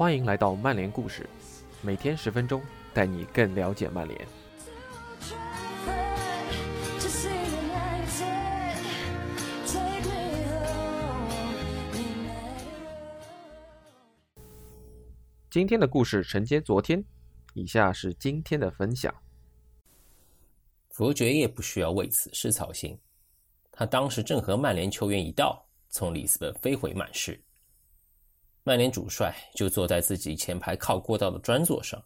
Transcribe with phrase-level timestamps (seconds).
[0.00, 1.28] 欢迎来到曼联故事，
[1.82, 2.62] 每天十分钟，
[2.94, 4.26] 带你更了解曼联。
[15.50, 17.04] 今天的故事承接昨天，
[17.52, 19.14] 以下是今天的分享。
[20.88, 22.98] 佛爵也不需要为此事操心，
[23.70, 27.38] 他当时正和曼联球员一道从里斯本飞回曼市。
[28.62, 32.02] 曼联主帅就坐在自己前排靠过道的专座上，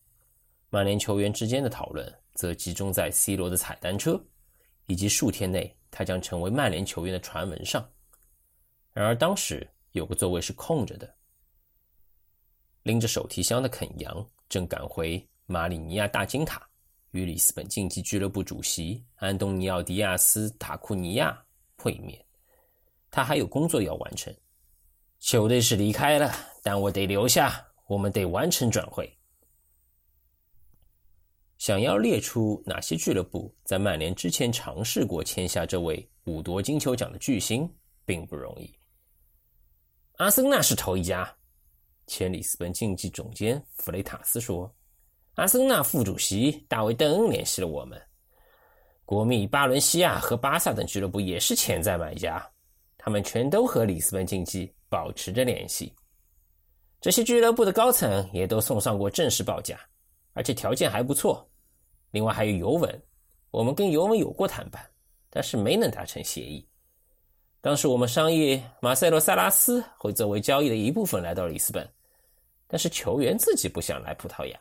[0.70, 4.22] 曼联球员之间的讨论则集中在 C 罗的踩单车，
[4.86, 7.84] 以及数天内他将成为曼联球员的传闻上。
[8.92, 11.12] 然而当时有个座位是空着的。
[12.84, 16.62] 拎着手提箱的肯扬正赶回马里尼亚大金塔，
[17.10, 21.36] 与里斯本竞技俱乐部主席安东尼奥·迪亚斯·塔库尼亚
[21.76, 22.24] 会面。
[23.10, 24.32] 他还有工作要完成。
[25.24, 26.30] 球队是离开了，
[26.62, 29.10] 但我得留下，我们得完成转会。
[31.57, 37.66] 想要列出哪些俱乐部在曼联之前尝试过签下这位五夺金球奖的巨星，
[38.04, 38.71] 并不容易。
[40.16, 41.35] 阿森纳是头一家。
[42.07, 44.70] 前里斯本竞技总监弗雷塔斯说
[45.37, 47.98] ：“阿森纳副主席大卫·邓恩联系了我们，
[49.07, 52.46] 国米、巴伦西亚和巴萨等俱乐部也是潜在买家，
[52.98, 55.92] 他们全都和里斯本竞技保持着联系。
[57.00, 59.76] 这些俱乐部的高层也都送上过正式报价，
[60.34, 61.45] 而且条件还不错。
[62.12, 63.02] 另外还有尤文，
[63.51, 64.88] 我们跟尤文有过谈判，
[65.31, 66.64] 但是没能达成协议。”
[67.60, 71.91] 当时我们商议，马塞洛·萨拉斯会作为交易的一部分来到里斯本，
[72.69, 74.56] 但是球员自己不想来葡萄牙。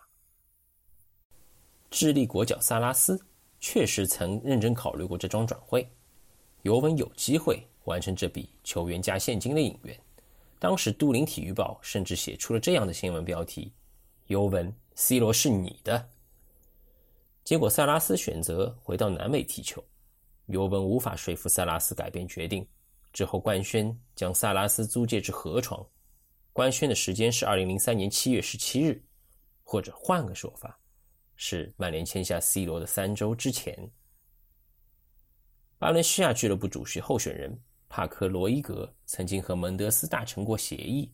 [1.91, 3.23] 智利国脚萨拉斯
[3.59, 5.87] 确实曾认真考虑过这桩转会，
[6.63, 9.95] 尤文有机会完成这笔球员加现金的引援。
[10.63, 13.73] 当时都灵体育报甚至写出了这样的新闻标题
[14.27, 16.09] ：“尤文，C 罗是你的。”
[17.43, 19.83] 结果萨拉斯选择回到南美踢球，
[20.45, 22.65] 尤文无法说服萨拉斯改变决定。
[23.11, 25.85] 之后官宣将萨拉斯租借至河床，
[26.53, 29.03] 官宣的时间是二零零三年七月十七日，
[29.63, 30.79] 或者换个说法，
[31.35, 33.91] 是曼联签下 C 罗的三周之前。
[35.77, 37.61] 巴伦西亚俱乐部主席候选人
[37.95, 41.07] 帕克罗伊格曾经和门德斯达成过协议，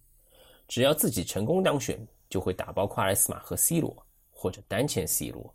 [0.66, 3.94] 只要自己成功当选，就会打包夸莱斯马和 C 罗，
[4.31, 5.53] 或者单签 C 罗。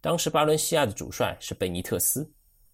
[0.00, 2.28] 当时巴伦西亚的主帅是贝尼特斯，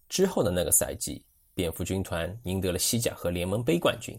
[0.09, 1.22] 之后的那个赛季。
[1.53, 4.19] 蝙蝠军团赢得了西甲和联盟杯冠军，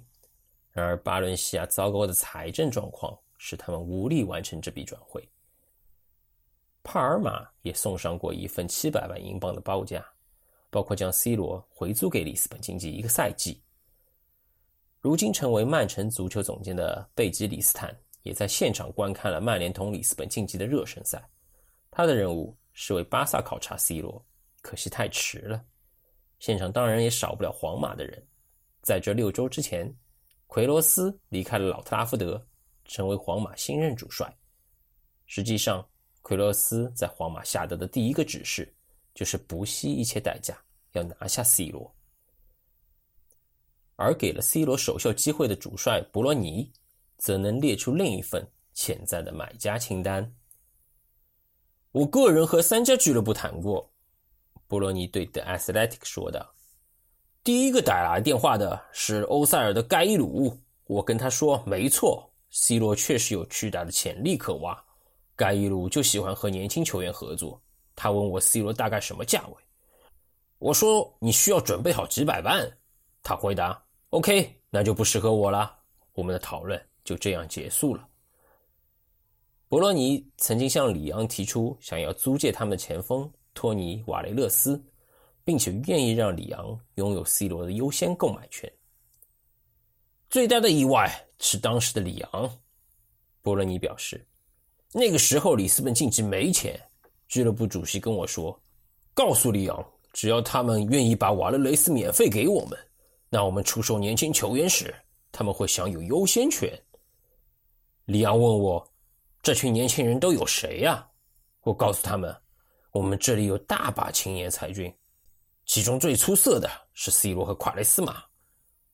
[0.71, 5.27] 然而巴伦西亚糟糕的财政状况使他们无力完成这笔转会。
[6.83, 10.05] 帕尔马也送上过一份七百万英镑的报价，
[10.71, 13.61] 包括将 C 罗回租给里斯本竞技一个赛季。
[14.99, 21.23] 如今成为曼城足球总监的贝吉里斯坦也在现场观看了曼联同里斯本竞技的热身赛，
[21.91, 24.23] 他的任务是为巴萨考察 C 罗，
[24.61, 25.63] 可惜太迟了。
[26.39, 28.27] 现场当然也少不了皇马的人。
[28.81, 29.93] 在这六周之前，
[30.47, 32.43] 奎罗斯离开了老特拉福德，
[32.85, 34.31] 成为皇马新任主帅。
[35.25, 35.87] 实际上，
[36.21, 38.71] 奎罗斯在皇马下达的第一个指示
[39.13, 40.57] 就是不惜一切代价
[40.93, 41.93] 要拿下 C 罗。
[43.95, 46.71] 而给了 C 罗首秀机会的主帅博罗尼，
[47.17, 50.33] 则能列出另一份潜在的买家清单。
[51.91, 53.91] 我个人和三家俱乐部谈过。
[54.67, 56.55] 博罗尼对 The Athletic 说道
[57.43, 60.57] ：“第一个打来电话的是欧塞尔的盖伊鲁。
[60.85, 64.81] 我跟他说，没错，C 罗确实有巨大的潜力可挖。
[65.35, 67.61] 盖伊鲁就喜欢和年轻球员合作。
[67.95, 69.55] 他问我 C 罗大概什么价位，
[70.59, 72.77] 我说你需要准备好几百万。
[73.23, 75.77] 他回答：OK，那就不适合我了。
[76.13, 78.07] 我们的讨论就这样结束了。
[79.67, 84.81] 博罗尼曾经向里昂提出想要租借他们的前锋。”托尼·瓦雷勒斯，
[85.43, 88.71] 并且愿意让里昂拥有 C 罗的优先购买权。
[90.29, 92.49] 最大的意外是当时的里昂，
[93.41, 94.25] 博罗尼表示，
[94.93, 96.81] 那个时候里斯本竞技没钱。
[97.31, 98.61] 俱乐部主席跟我说，
[99.13, 99.81] 告诉里昂，
[100.11, 102.77] 只要他们愿意把瓦勒雷斯免费给我们，
[103.29, 104.93] 那我们出售年轻球员时，
[105.31, 106.69] 他们会享有优先权。
[108.03, 108.85] 里昂问我，
[109.41, 111.07] 这群年轻人都有谁呀？
[111.61, 112.35] 我告诉他们。
[112.91, 114.93] 我们这里有大把青年才俊，
[115.65, 118.21] 其中最出色的是 C 罗和夸雷斯马。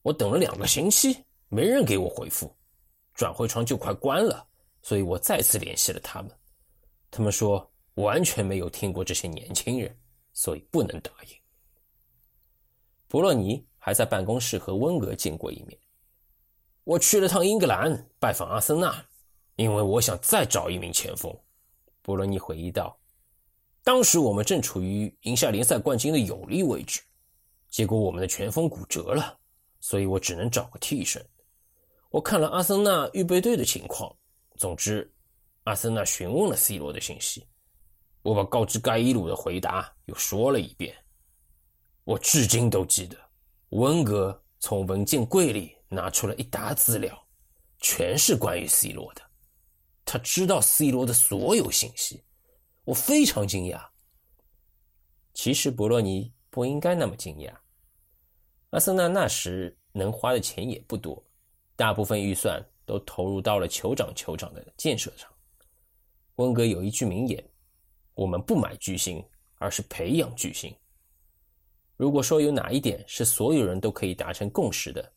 [0.02, 2.56] 我等了两个星期，没人给我回复，
[3.14, 4.46] 转会窗就快关了，
[4.80, 6.30] 所以我再次联系了他们。
[7.10, 9.96] 他们说完全没有听过这些年轻人，
[10.32, 11.36] 所以不能答应。
[13.08, 15.78] 博洛尼还在办公室和温格见过一面。
[16.84, 19.04] 我去了趟英格兰拜访阿森纳，
[19.56, 21.36] 因为我想再找一名前锋。
[22.02, 22.98] 博洛尼回忆道
[23.82, 27.02] ：“当时我们正处于赢下联赛冠军的有利位置，
[27.68, 29.38] 结果我们的前锋骨折了，
[29.80, 31.22] 所以我只能找个替身。
[32.10, 34.14] 我看了阿森纳预备队的情况，
[34.56, 35.12] 总之，
[35.64, 37.46] 阿森纳询问了 C 罗的信息，
[38.28, 40.94] 我把告知盖伊鲁的回答又说了一遍。
[42.04, 43.16] 我至今都记得，
[43.70, 47.26] 温格从文件柜里拿出了一沓资料，
[47.78, 49.22] 全是关于 C 罗的。”
[50.04, 52.22] 他知道 C 罗的所有信息，
[52.84, 53.82] 我非常惊讶。
[55.32, 57.54] 其实博洛尼不应该那么惊讶。
[58.70, 61.22] 阿森纳那时能花的钱也不多，
[61.76, 65.30] 大部分预算都投入到了酋长酋长的建设上。
[66.36, 67.42] 温格有一句名言
[68.18, 69.24] ：“我们不买巨星，
[69.58, 70.74] 而是培养巨星。”
[71.96, 75.12] 如果说有哪一点是所有人都可以达成共识的，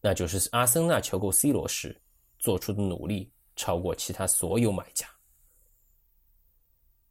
[0.00, 2.00] 那就是阿森纳求购 C 罗时
[2.38, 3.30] 做出的努力。
[3.54, 5.06] 超过其他所有买家。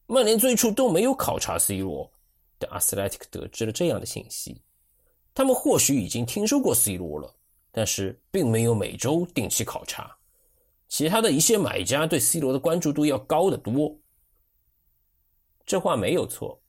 [0.08, 2.12] 曼联最初都没有考察 C 罗，
[2.58, 4.60] 但阿斯莱蒂克得知了这样的信息。
[5.36, 7.32] 他们或许已经听说过 C 罗了，
[7.72, 10.18] 但是并没有每周定期考察。
[10.90, 13.96] 其他的一些买家对 C 罗的关注度要高得多。
[15.66, 16.60] 这话没有错。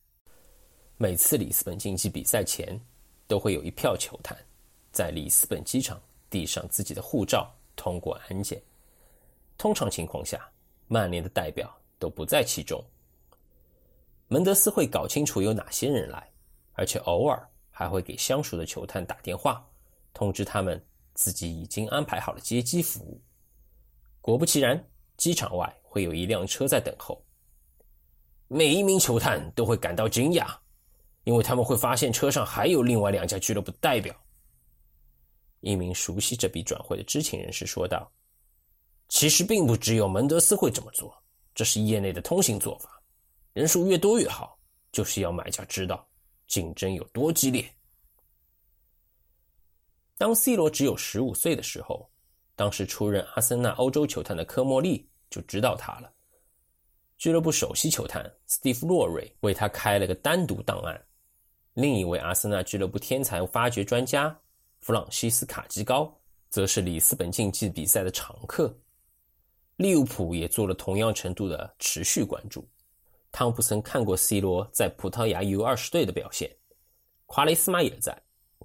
[0.97, 2.81] 每次里斯本竞技比赛前，
[3.27, 4.37] 都会有一票球探
[4.93, 6.01] 在里斯本机场
[6.31, 8.63] 递上自己的护照，通过安检。
[9.59, 10.49] 通常情况下，
[10.87, 12.83] 曼联的代表都不在其中。
[14.29, 16.31] 门德斯会搞清楚有哪些人来，
[16.75, 19.67] 而且偶尔还会给相熟的球探打电话，
[20.15, 20.83] 通知他们
[21.15, 23.21] 自己已经安排好了接机服务。
[24.21, 27.21] 果不其然，机场外会有一辆车在等候。
[28.55, 30.55] 每一名球探都会感到惊讶，
[31.25, 34.15] 因为他们会发现车上还有另外两家俱乐部代表。
[35.61, 38.13] 一名熟悉这笔转会的知情人士说道。
[39.09, 41.17] 其实并不只有门德斯会这么做，
[41.55, 43.03] 这是业内的通行做法。
[43.55, 44.59] 人数越多越好，
[44.91, 46.07] 就是要买家知道
[46.47, 47.67] 竞争有多激烈。
[50.19, 52.07] 当 C 罗只有十五岁的时候，
[52.55, 56.13] 当时出任阿森纳欧洲球探的科莫利就知道他了。
[57.23, 61.01] 俱乐部首席球探斯蒂夫·洛瑞为他开了个单独档案。
[61.75, 64.37] 另一位阿森纳俱乐部天才发掘专家
[64.81, 66.13] 弗朗西斯卡基高，
[66.49, 68.77] 则是里斯本竞技比赛的常客。
[69.77, 72.69] 利物浦也做了同样程度的持续关注。
[73.31, 76.51] 汤普森看过 C 罗在葡萄牙 U20 队的表现，
[77.27, 78.21] 夸雷斯马也在。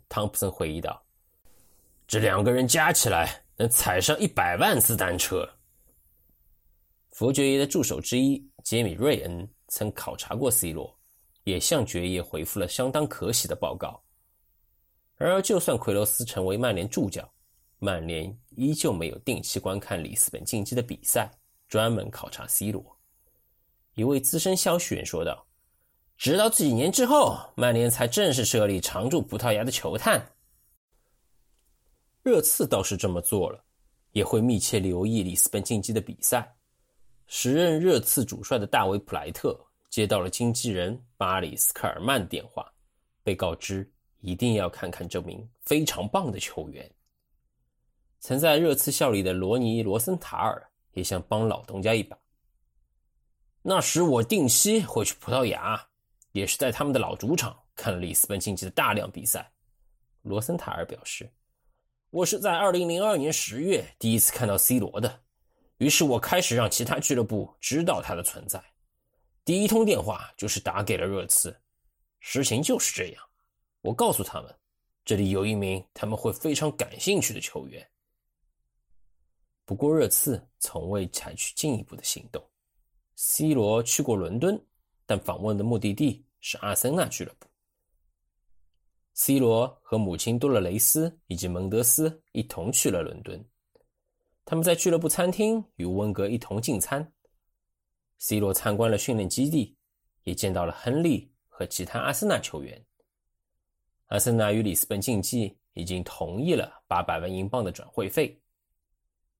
[0.10, 1.00] 汤普森回忆道
[2.08, 5.48] ：“这两个人加起来能踩上一百万次单车。”
[7.18, 10.96] 佛爵爷的助手之一杰米·瑞恩曾考察过 C 罗，
[11.46, 14.00] 也向爵爷回复了相当可喜的报告。
[15.16, 17.28] 然而，就算奎罗斯成为曼联助教，
[17.80, 21.28] 曼联依旧没有定期观看里斯本竞技的比赛，
[21.68, 22.86] 专门考察 C 罗。
[23.96, 25.44] 一位资深消息员说道
[26.18, 30.24] ：“直到几年之后，曼联才正式设立常驻葡萄牙的球探。
[32.22, 33.66] 热刺倒是这么做了，
[34.12, 36.54] 也会密切留意里斯本竞技的比赛。
[37.28, 39.60] 时任热刺主帅的大卫·普莱特
[39.90, 42.72] 接到了经纪人巴里斯科尔曼电话，
[43.22, 43.90] 被告知
[44.22, 46.90] 一定要看看这名非常棒的球员。”
[48.20, 52.18] 曾在热刺效力的罗尼·罗森塔尔也想帮老东家一把。
[53.62, 55.80] 那时我定期会去葡萄牙，
[56.32, 59.52] 也是在他们的老主场看了里斯本竞技的大量比赛。
[60.24, 61.30] 罗森塔尔表示
[62.10, 65.22] ：“我是在2002年10月第一次看到 C 罗的，
[65.78, 68.64] 于是我开始让其他俱乐部知道他的存在。
[69.46, 71.56] 第一通电话就是打给了热刺。
[72.20, 73.24] 实情就是这样，
[73.82, 74.54] 我告诉他们，
[75.06, 77.88] 这里有一名他们会非常感兴趣的球员。”
[79.66, 82.42] 不过，热刺从未采取进一步的行动。
[83.16, 84.60] C 罗去过伦敦，
[85.06, 87.48] 但访问的目的地是阿森纳俱乐部。
[89.14, 93.44] C 罗和母亲多勒雷斯以及蒙德斯一同去了伦敦，
[94.50, 97.12] 他们在俱乐部餐厅与温格一同进餐。
[98.18, 99.76] C 罗参观了训练基地，
[100.24, 102.82] 也见到了亨利和其他阿森纳球员。
[104.06, 108.42] 阿森纳与里斯本竞技已经同意了八百万英镑的转会费。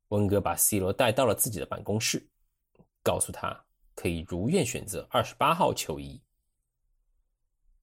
[0.10, 2.22] 温格把 C 罗带到了自己的办公室，
[3.02, 3.58] 告诉他
[3.96, 6.22] 可以如愿选择二十八号球衣。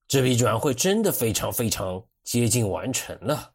[0.07, 3.51] 这笔转会真的非常非常接近完成了，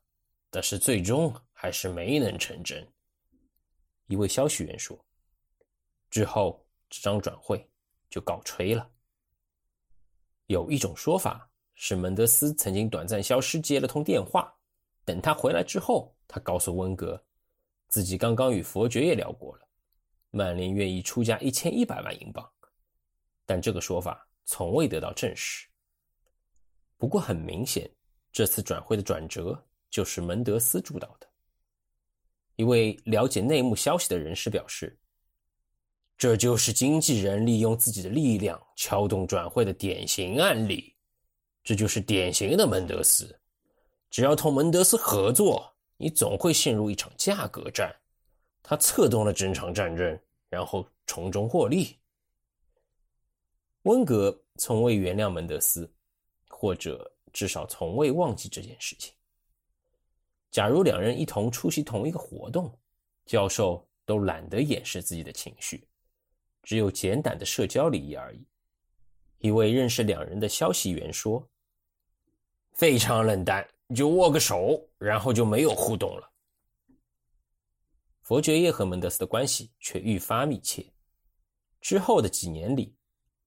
[0.51, 2.85] 但是最终还是没能成真。
[4.11, 4.99] 一位消息源说
[6.11, 7.65] ：“之后这张转会
[8.11, 8.91] 就告吹了。”
[10.49, 14.53] 有一种说法是，门德斯曾经短暂消失，接了通电话，
[15.05, 17.25] 等他回来之后，他告诉温格。
[17.87, 19.69] 自己刚刚与佛爵也聊过了，
[20.31, 22.53] 曼联愿意出价一千一百万英镑，
[23.47, 25.69] 但这个说法从未得到证实。
[26.97, 27.89] 不过很明显，
[28.33, 31.30] 这次转会的转折就是门德斯主导的。
[32.61, 34.95] 一位了解内幕消息的人士表示
[36.19, 40.95] ：“这就是经纪人利用自己的力量撬动转会的典型案例，
[41.65, 43.35] 这就是典型的门德斯。
[44.11, 47.91] 只要同门德斯合作，你总会陷入一场价格战。”
[48.63, 51.97] 他策动了整场战争，然后从中获利。
[53.85, 55.91] 温格从未原谅门德斯，
[56.47, 59.15] 或者至少从未忘记这件事情。
[60.51, 62.77] 假如两人一同出席同一个活动，
[63.25, 65.87] 教授都懒得掩饰自己的情绪，
[66.63, 68.45] 只有简短的社交礼仪而已。
[69.39, 71.49] 一位认识两人的消息源说
[72.75, 76.31] ：“非常冷淡，就握个手，然后就没有互动了。”
[78.23, 80.85] 佛爵爷和门德斯的关系却愈发密切。
[81.81, 82.95] 之后的几年里，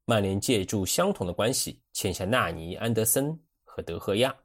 [0.06, 4.36] 曼联借助相同的关系签下纳尼、安德森和德赫亚。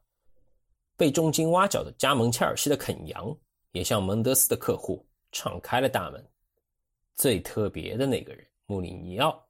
[0.98, 3.34] 被重金挖角的加盟切尔西的肯扬
[3.70, 6.22] 也向门德斯的客户敞开了大门。
[7.14, 9.42] 最特别的那个人穆里尼奥，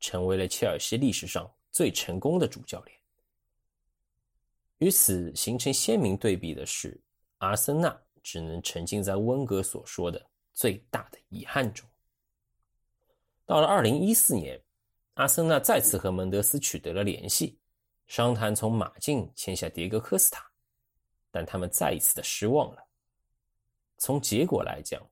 [0.00, 2.98] 成为了切尔西历史上最成功的主教练。
[4.78, 6.98] 与此形成鲜明对比的是，
[7.38, 10.24] 阿森纳只能沉浸在温格所说的。
[10.54, 11.88] 最大的遗憾中，
[13.46, 14.62] 到了二零一四年，
[15.14, 17.58] 阿森纳再次和门德斯取得了联系，
[18.06, 20.51] 商谈从马竞签下迭戈科斯塔，
[21.32, 22.86] 但他们再一次的失望了。
[23.98, 25.02] 从结果来讲，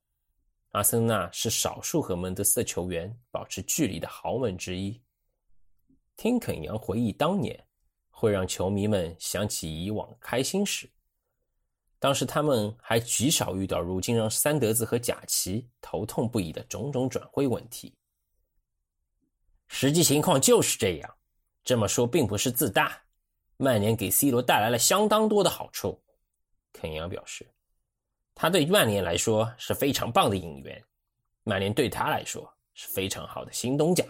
[0.69, 5.01] 阿森纳是少数和门德斯的球员保持距离的豪门之一。
[6.15, 7.61] 听肯扬回忆当年，
[8.09, 10.89] 会让球迷们想起以往开心时。
[11.99, 17.95] 当时他们还极少遇到如今让三德子和贾奇头痛不已的种种转会问题。
[19.67, 21.15] 实际情况就是这样，
[21.63, 23.01] 这么说并不是自大。
[23.57, 26.01] 曼联给 C 罗带来了相当多的好处，
[26.73, 27.45] 肯扬表示，
[28.35, 30.83] 他对曼联来说是非常棒的引援，
[31.43, 34.03] 曼联对他来说是非常好的新东家。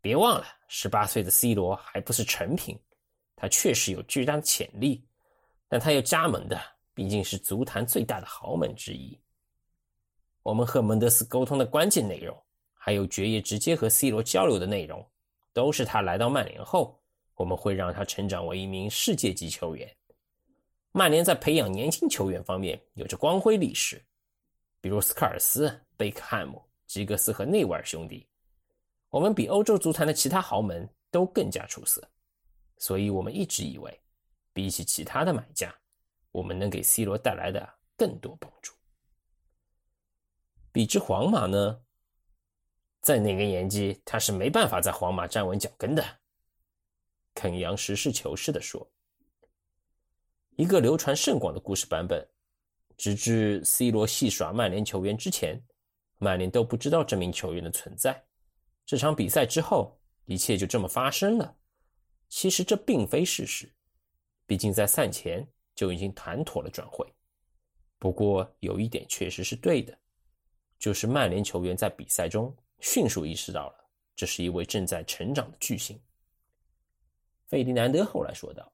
[0.00, 2.78] 别忘了，十八岁的 C 罗还不是成品，
[3.36, 5.04] 他确实有巨大的潜力，
[5.68, 6.60] 但他要加盟的。
[6.92, 9.18] 毕竟是足坛最大的豪门之一。
[10.42, 12.36] 我们和门德斯沟通的关键内容，
[12.74, 15.08] 还有爵爷直接和 C 罗交流的内容，
[15.54, 17.00] 都是他来到曼联后，
[17.36, 19.88] 我们会让他成长为一名世界级球员。
[20.92, 24.04] 曼联在培养年轻球员方面有着光辉历史，
[24.80, 28.26] 比如斯科尔斯、贝克汉姆、吉格斯和内维尔兄弟。
[29.08, 32.02] 我们比欧洲足坛的其他豪门都更加出色，
[32.78, 34.00] 所以我们一直以为，
[34.52, 35.74] 比起其他的买家。
[36.32, 38.72] 我们能给 C 罗带来的更多帮助。
[40.72, 41.80] 比之皇马呢？
[43.00, 46.04] 在那个年纪，他是没办法在皇马站稳脚跟的。
[47.34, 48.88] 肯扬实事求是的说
[50.56, 52.26] ：“一个流传甚广的故事版本，
[52.96, 55.60] 直至 C 罗戏耍曼联球员之前，
[56.18, 58.22] 曼联都不知道这名球员的存在。
[58.86, 61.56] 这场比赛之后，一切就这么发生了。
[62.28, 63.72] 其实这并非事实，
[64.46, 67.06] 毕竟在赛前。”就已经谈妥了转会，
[67.98, 69.98] 不过有一点确实是对的，
[70.78, 75.98] 就是曼联球员在比赛中迅速意识到了这是一位正在成长的巨星。
[77.46, 78.70] 费迪南德后来说道：“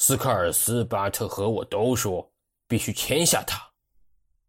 [0.00, 2.26] 斯科尔斯、巴特和我都说
[2.68, 3.60] 必须签下他。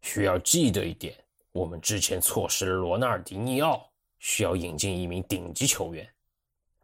[0.04, 1.14] 需要记得一点，
[1.54, 6.08] 我们之前错失了罗纳尔迪尼奥，需要引进一名顶级球员。”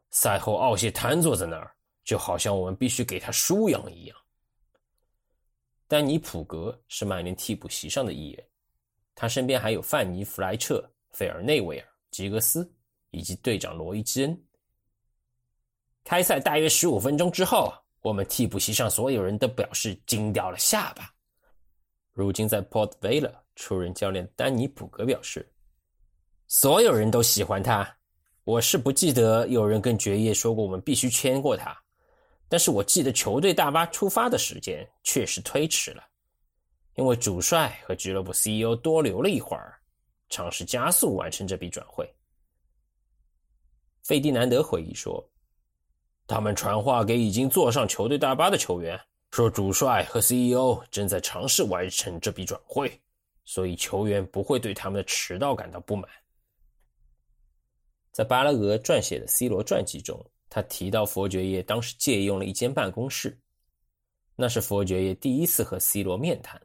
[0.09, 1.71] 赛后，奥谢瘫坐在那儿。
[2.03, 4.17] 就好像我们必须给他输氧一样。
[5.87, 8.47] 丹尼普格是曼联替补席上的一员，
[9.13, 12.71] 他身边还有范尼弗莱彻、费尔内维尔、吉格斯
[13.11, 14.45] 以及队长罗伊基恩。
[16.03, 17.73] 开赛大约十五分钟之后，
[18.05, 21.11] 我们替补席上所有人都表示惊掉了下巴。
[22.13, 25.51] 如今在 Port Vale 出任教练丹尼普格表示，
[26.45, 27.97] 所有人都喜欢他。
[28.43, 31.75] 我是不记得有人跟爵爷说过我们必须签过他。
[32.47, 36.03] 但是我记得球队大巴出发的时间确实推迟了，
[36.97, 39.79] 因为主帅和俱乐部 CEO 多留了一会儿，
[40.29, 42.07] 尝试加速完成这笔转会。
[44.03, 45.27] 费迪南德回忆说
[46.27, 48.99] ：“他们传话给已经坐上球队大巴的球员，
[49.31, 52.91] 说主帅和 CEO 正在尝试完成这笔转会，
[53.43, 56.09] 所以球员不会对他们的迟到感到不满。”
[58.11, 60.23] 在巴拉格撰写的 C 罗传记中。
[60.47, 63.37] 他提到，佛爵爷当时借用了一间办公室，
[64.37, 66.61] 那是佛爵爷第一次和 C 罗面谈。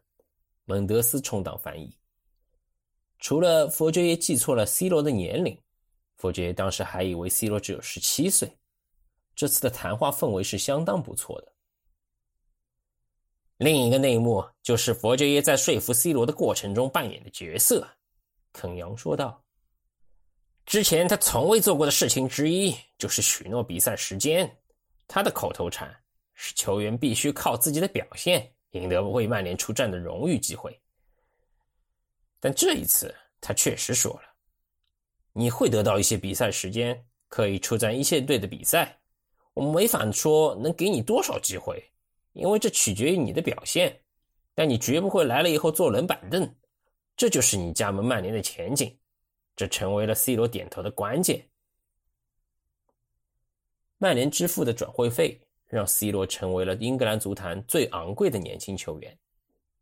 [0.65, 1.93] 蒙德斯充当翻译。
[3.19, 5.59] 除了佛爵爷记错了 C 罗的年龄，
[6.19, 8.49] 佛爵爷当时还以为 C 罗只有十七岁。
[9.41, 11.51] 这次的谈话氛围是相当不错的。
[13.57, 17.89] 另一个内幕就是佛爵爷在说服 C 罗的过程中扮演的角色，
[18.53, 19.43] 肯扬说道。
[20.67, 24.59] 之前他从未做过的事情之一就是许诺比赛时间。
[25.09, 25.91] 他的口头禅
[26.35, 30.79] 是球员必须靠自己的表现赢得为曼联出战的荣誉机会。
[32.39, 34.35] 但这一次他确实说了
[35.33, 39.00] ：“你会得到一些比赛时间，可以出战一线队的比赛。
[39.55, 41.83] 我们没法说能给你多少机会，
[42.33, 44.01] 因为这取决于你的表现。
[44.55, 46.55] 但你绝不会来了以后坐冷板凳。
[47.17, 48.97] 这就是你加盟曼联的前景。”
[49.57, 51.47] 这成为了 C 罗点头的关键。
[53.99, 59.19] 曼联支付的转会费让 C 罗成为了英格兰足坛最昂贵的年轻球员。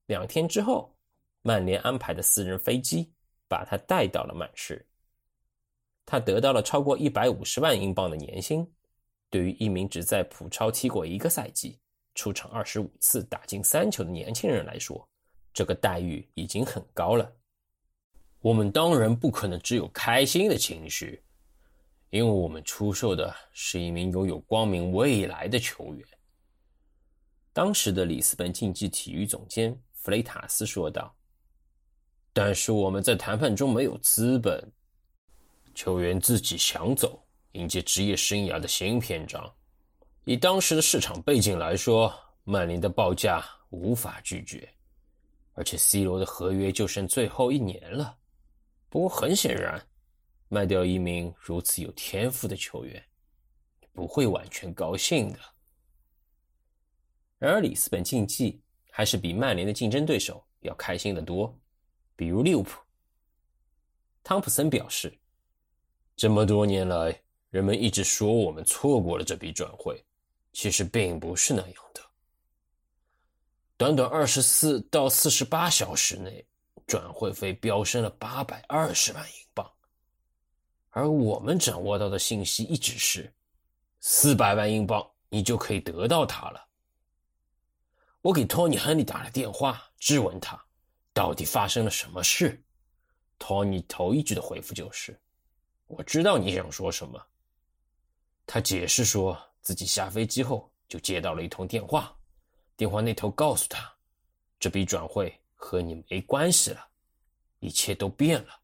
[0.06, 0.92] 两天之后，
[1.42, 3.08] 曼联安排的私人飞机
[3.46, 4.84] 把他带到了曼市。
[6.04, 8.68] 他得到了超过一百五十万英镑的年薪。
[9.30, 11.78] 对于一名只在普超踢过一个赛季、
[12.14, 15.06] 出场二十五次、打进三球的年轻人来说，
[15.52, 17.30] 这个待遇已经很高了。
[18.40, 21.22] 我们当然不可能只有开心的情绪，
[22.10, 26.08] 因为我们出售的是一名拥有光明未来的球员。
[27.52, 31.12] 当时的里斯本竞技体育总监弗雷塔斯说道
[32.32, 34.64] ：“但是我们在谈判中没有资本，
[35.74, 37.20] 球员自己想走，
[37.52, 39.52] 迎接职业生涯的新篇章。
[40.24, 42.12] 以当时的市场背景来说，
[42.44, 44.68] 曼联的报价无法拒绝，
[45.54, 48.16] 而且 C 罗的合约就剩最后一年了。”
[48.90, 49.86] 不过很显然，
[50.48, 53.02] 卖掉一名如此有天赋的球员，
[53.92, 55.38] 不会完全高兴的。
[57.38, 61.54] 然而，里斯本竞技还是比曼联的竞争对手要开心的多。
[62.16, 62.80] 比如利物浦，
[64.24, 65.16] 汤普森表示
[66.16, 70.04] ：“这么多年来，人们一直说我们错过了这笔转会，
[70.52, 72.00] 其实并不是那样的。
[73.76, 76.44] 短短二十四到四十八小时内。”
[76.88, 79.70] 转会费飙升了八百二十万英镑，
[80.88, 83.30] 而我们掌握到的信息一直是
[84.00, 86.66] 四百万英镑，你就可以得到他了。
[88.22, 90.58] 我给托尼·亨利打了电话，质问他
[91.12, 92.58] 到底发生了什么事。
[93.38, 95.20] 托尼头一句的回复就是
[95.88, 97.22] ：“我知道你想说什么。”
[98.48, 102.12] 他解释说自己下飞机后就接到了一通电话，
[102.76, 103.88] 电话那头告诉他
[104.58, 105.32] 这笔转会。
[105.60, 106.88] 和你没关系了，
[107.58, 108.60] 一切都变了，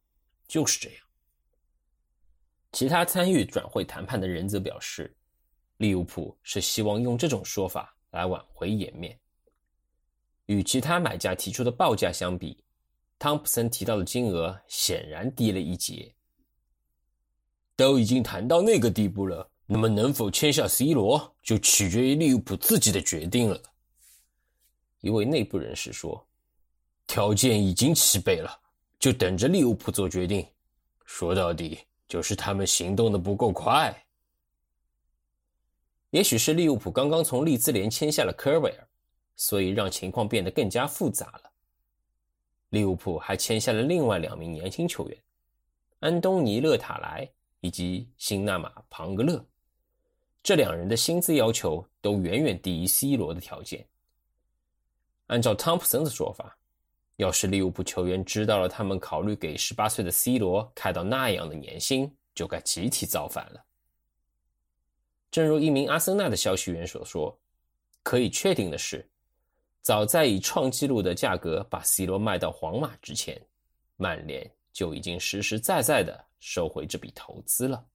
[0.46, 0.98] 就是这样。
[2.70, 5.12] 其他参与转会谈判的人则表示，
[5.78, 9.18] 利物浦是希望用这种说法来挽回颜面。
[10.46, 12.62] 与其他买家提出的报价相比，
[13.18, 16.14] 汤普森提到的金额显然低了一截。
[17.74, 23.62] 都已经谈到那个地步了，那么能否签下 C 罗，就取决于利物浦自己的决定了。
[25.00, 26.26] 一位内部人士说。
[27.06, 28.50] 条件已经齐备了，
[28.98, 30.44] 就等着利物浦做决定。
[31.04, 33.94] 说到底，就是他们行动的不够快。
[36.08, 38.88] 也许是利物浦刚刚从利兹联签下了科维尔，
[39.36, 41.52] 所以让情况变得更加复杂了。
[42.70, 45.22] 利物浦还签下了另外两名年轻球员，
[46.00, 49.44] 安东尼·勒塔莱以及辛纳马·庞格勒。
[50.44, 53.84] 这两人的薪资要求都远远低于 C 罗的条件。
[55.26, 56.56] 按照汤普森的说法。
[57.18, 63.64] 要是利物浦球员知道了他们考虑给十八岁的 C 罗开到那样的年薪，就该集体造反了。
[65.30, 67.38] 正如一名阿森纳的消息源所说，
[68.02, 69.08] 可以确定的是，
[69.80, 73.40] 早在以创纪录的价格把 C 罗卖到皇马之前，
[73.96, 77.86] 曼联就已经实实在在的收回这笔投资了。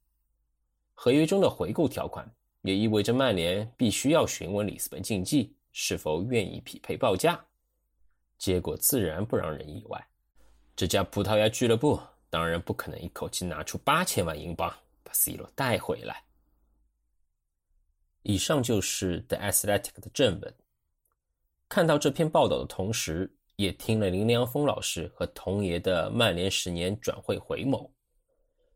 [0.94, 2.26] 合约中的回购条款
[2.62, 7.40] 也意味着曼联必须要询问里斯本竞技是否愿意匹配报价。
[8.38, 10.08] 结果自然不让人意外，
[10.76, 16.24] 这家葡萄牙俱乐部当然不可能一口气拿出八千万英镑把 C 罗带回来。
[18.24, 20.54] 以上就是 The Athletic 的正文。
[21.68, 27.90] 看到这篇报道的同时，也听了林良锋老师和童爷的曼联十年转会回眸。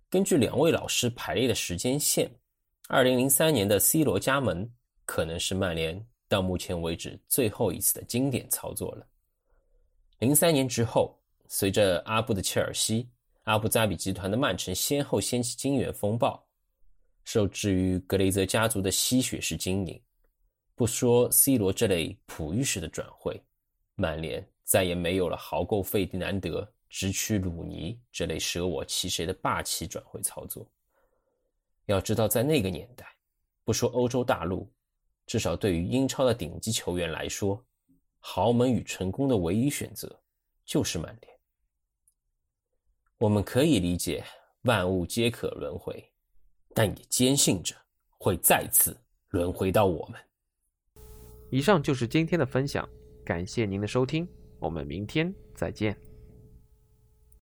[0.09, 2.29] 根据两位老师排列的时间线，
[2.89, 4.69] 二零零三年的 C 罗加盟
[5.05, 9.07] 可能是曼联到目前为止最后一次的经典操作了。
[10.19, 11.17] 零三年之后，
[11.47, 13.09] 随着阿布的切尔西、
[13.43, 16.45] 阿布扎比集团的曼城先后掀起金元风暴，
[17.23, 19.99] 受制于格雷泽家族的吸血式经营，
[20.75, 23.41] 不说 C 罗这类普遇式的转会，
[23.95, 30.69] 曼联再也没有了豪购费迪南德直取鲁尼这类舍我其谁的霸气转会操作。
[31.85, 33.05] 要知道，在那个年代，
[33.63, 34.71] 不说欧洲大陆，
[35.25, 37.63] 至少对于英超的顶级球员来说，
[38.19, 40.21] 豪门与成功的唯一选择
[40.65, 41.33] 就是曼联。
[43.17, 44.23] 我们可以理解
[44.63, 46.03] 万物皆可轮回，
[46.73, 47.75] 但也坚信着
[48.17, 48.97] 会再次
[49.29, 50.19] 轮回到我们。
[51.51, 52.87] 以上就是今天的分享，
[53.25, 54.27] 感谢您的收听，
[54.59, 56.12] 我们明天再见。